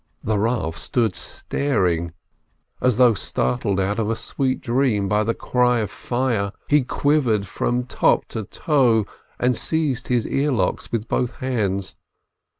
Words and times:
The 0.23 0.39
Rav 0.39 0.75
stood 0.79 1.13
staring, 1.13 2.13
as 2.81 2.97
though 2.97 3.13
startled 3.13 3.79
out 3.79 3.99
of 3.99 4.09
a 4.09 4.15
sweet 4.15 4.59
dream 4.59 5.07
by 5.07 5.23
the 5.23 5.35
cry 5.35 5.77
of 5.81 5.91
"fire." 5.91 6.53
He 6.67 6.81
quivered 6.81 7.45
from 7.45 7.83
top 7.85 8.25
to 8.29 8.45
toe, 8.45 9.05
and 9.39 9.55
seized 9.55 10.07
his 10.07 10.25
earlocks 10.25 10.91
with 10.91 11.07
both 11.07 11.33
hands. 11.33 11.97